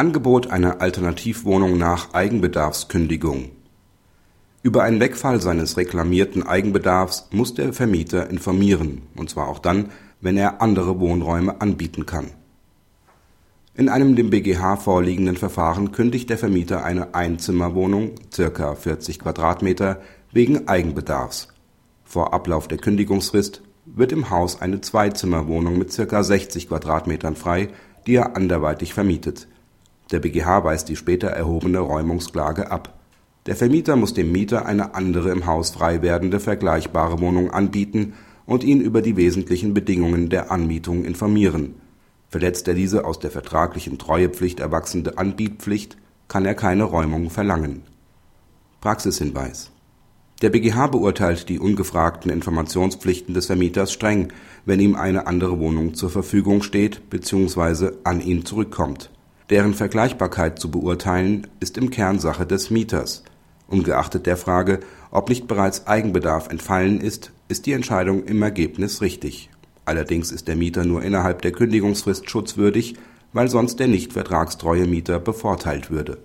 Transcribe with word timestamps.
Angebot 0.00 0.50
einer 0.50 0.80
Alternativwohnung 0.80 1.76
nach 1.76 2.14
Eigenbedarfskündigung 2.14 3.50
Über 4.62 4.82
einen 4.82 4.98
Wegfall 4.98 5.42
seines 5.42 5.76
reklamierten 5.76 6.42
Eigenbedarfs 6.42 7.28
muss 7.32 7.52
der 7.52 7.74
Vermieter 7.74 8.30
informieren, 8.30 9.02
und 9.14 9.28
zwar 9.28 9.48
auch 9.48 9.58
dann, 9.58 9.90
wenn 10.22 10.38
er 10.38 10.62
andere 10.62 10.98
Wohnräume 11.00 11.60
anbieten 11.60 12.06
kann. 12.06 12.30
In 13.74 13.90
einem 13.90 14.16
dem 14.16 14.30
BGH 14.30 14.78
vorliegenden 14.78 15.36
Verfahren 15.36 15.92
kündigt 15.92 16.30
der 16.30 16.38
Vermieter 16.38 16.82
eine 16.82 17.14
Einzimmerwohnung 17.14 18.12
(ca. 18.34 18.74
40 18.74 19.18
Quadratmeter) 19.18 20.00
wegen 20.32 20.66
Eigenbedarfs. 20.66 21.48
Vor 22.04 22.32
Ablauf 22.32 22.68
der 22.68 22.78
Kündigungsfrist 22.78 23.60
wird 23.84 24.12
im 24.12 24.30
Haus 24.30 24.62
eine 24.62 24.80
Zweizimmerwohnung 24.80 25.76
mit 25.76 25.94
ca. 25.94 26.22
60 26.22 26.68
Quadratmetern 26.68 27.36
frei, 27.36 27.68
die 28.06 28.14
er 28.14 28.34
anderweitig 28.34 28.94
vermietet 28.94 29.46
der 30.10 30.18
BGH 30.18 30.64
weist 30.64 30.88
die 30.88 30.96
später 30.96 31.28
erhobene 31.28 31.78
Räumungsklage 31.78 32.70
ab. 32.70 32.98
Der 33.46 33.56
Vermieter 33.56 33.96
muss 33.96 34.12
dem 34.12 34.32
Mieter 34.32 34.66
eine 34.66 34.94
andere 34.94 35.30
im 35.30 35.46
Haus 35.46 35.70
frei 35.70 36.02
werdende 36.02 36.40
vergleichbare 36.40 37.20
Wohnung 37.20 37.50
anbieten 37.50 38.14
und 38.44 38.64
ihn 38.64 38.80
über 38.80 39.02
die 39.02 39.16
wesentlichen 39.16 39.72
Bedingungen 39.72 40.28
der 40.28 40.50
Anmietung 40.50 41.04
informieren. 41.04 41.76
Verletzt 42.28 42.68
er 42.68 42.74
diese 42.74 43.04
aus 43.04 43.18
der 43.18 43.30
vertraglichen 43.30 43.98
Treuepflicht 43.98 44.60
erwachsene 44.60 45.16
Anbietpflicht, 45.16 45.96
kann 46.28 46.44
er 46.44 46.54
keine 46.54 46.84
Räumung 46.84 47.30
verlangen. 47.30 47.82
Praxishinweis 48.80 49.70
Der 50.42 50.50
BGH 50.50 50.88
beurteilt 50.88 51.48
die 51.48 51.58
ungefragten 51.58 52.30
Informationspflichten 52.30 53.34
des 53.34 53.46
Vermieters 53.46 53.92
streng, 53.92 54.32
wenn 54.64 54.80
ihm 54.80 54.94
eine 54.96 55.26
andere 55.26 55.58
Wohnung 55.58 55.94
zur 55.94 56.10
Verfügung 56.10 56.62
steht 56.62 57.10
bzw. 57.10 57.92
an 58.04 58.20
ihn 58.20 58.44
zurückkommt 58.44 59.10
deren 59.50 59.74
Vergleichbarkeit 59.74 60.58
zu 60.58 60.70
beurteilen, 60.70 61.48
ist 61.58 61.76
im 61.76 61.90
Kern 61.90 62.18
Sache 62.18 62.46
des 62.46 62.70
Mieters. 62.70 63.24
Ungeachtet 63.66 64.26
der 64.26 64.36
Frage, 64.36 64.80
ob 65.10 65.28
nicht 65.28 65.46
bereits 65.48 65.86
Eigenbedarf 65.86 66.48
entfallen 66.48 67.00
ist, 67.00 67.32
ist 67.48 67.66
die 67.66 67.72
Entscheidung 67.72 68.24
im 68.24 68.42
Ergebnis 68.42 69.00
richtig. 69.00 69.50
Allerdings 69.84 70.30
ist 70.30 70.48
der 70.48 70.56
Mieter 70.56 70.84
nur 70.84 71.02
innerhalb 71.02 71.42
der 71.42 71.52
Kündigungsfrist 71.52 72.30
schutzwürdig, 72.30 72.94
weil 73.32 73.48
sonst 73.48 73.80
der 73.80 73.88
nicht 73.88 74.12
vertragstreue 74.12 74.86
Mieter 74.86 75.18
bevorteilt 75.18 75.90
würde 75.90 76.18